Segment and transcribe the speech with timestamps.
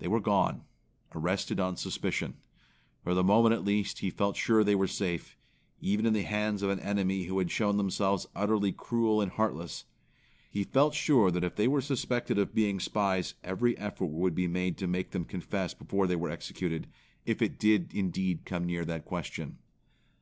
[0.00, 0.64] They were gone;
[1.14, 2.34] arrested on suspicion.
[3.02, 5.34] For the moment at least he felt sure they were safe,
[5.80, 9.86] even in the hands of an enemy who had shown themselves utterly cruel and heartless.
[10.50, 14.46] He felt sure that if they were suspected of being spies every effort would be
[14.46, 16.86] made to make them confess before they were executed,
[17.24, 19.56] if it did indeed come near that question.